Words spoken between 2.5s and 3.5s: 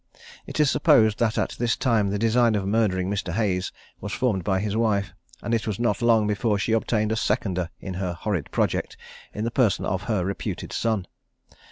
of murdering Mr.